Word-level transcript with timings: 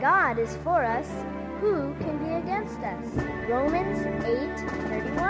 God 0.00 0.38
is 0.38 0.56
for 0.64 0.84
us, 0.84 1.08
who 1.60 1.94
can 2.00 2.18
be 2.18 2.34
against 2.34 2.78
us? 2.80 3.06
Romans 3.48 3.98
8 4.24 4.56
31. 4.88 5.21